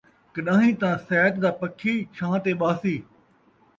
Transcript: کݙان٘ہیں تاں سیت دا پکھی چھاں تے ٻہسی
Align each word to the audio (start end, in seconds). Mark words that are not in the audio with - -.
کݙان٘ہیں 0.33 0.75
تاں 0.81 0.95
سیت 1.07 1.33
دا 1.43 1.51
پکھی 1.59 1.93
چھاں 2.15 2.35
تے 2.43 2.51
ٻہسی 2.59 2.95